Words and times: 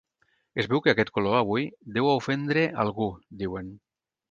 Es 0.61 0.67
veu 0.71 0.81
que 0.85 0.93
aquest 0.93 1.11
color, 1.17 1.35
avui, 1.41 1.67
deu 1.99 2.11
ofendre 2.15 2.65
“algú”, 2.87 3.13
diuen. 3.45 3.73